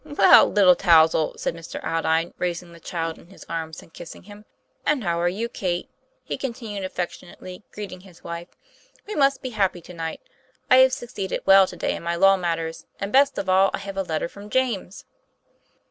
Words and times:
"Well, 0.03 0.47
little 0.47 0.75
Touzle," 0.75 1.37
said 1.37 1.53
Mr. 1.53 1.79
Aldine, 1.85 2.33
raising 2.39 2.73
the 2.73 2.79
child 2.79 3.19
in 3.19 3.27
his 3.27 3.45
arms 3.47 3.83
and 3.83 3.93
kissing 3.93 4.23
him," 4.23 4.45
and 4.83 5.03
how 5.03 5.21
are 5.21 5.29
you, 5.29 5.47
Kate?" 5.47 5.91
he 6.23 6.37
continued, 6.37 6.83
affectionately 6.83 7.61
greet 7.71 7.91
ing 7.91 7.99
his 8.01 8.23
wife.' 8.23 8.47
We 9.07 9.13
must 9.13 9.43
be 9.43 9.51
happy 9.51 9.79
to 9.81 9.93
night. 9.93 10.21
I 10.71 10.77
have 10.77 10.91
succeeded 10.93 11.41
well 11.45 11.67
to 11.67 11.75
day 11.75 11.95
in 11.95 12.01
my 12.01 12.15
law 12.15 12.35
matters; 12.35 12.87
and, 12.99 13.13
best 13.13 13.37
of 13.37 13.47
all, 13.47 13.69
I 13.75 13.77
have 13.77 13.95
a 13.95 14.01
letter 14.01 14.27
from 14.27 14.49
James." 14.49 15.05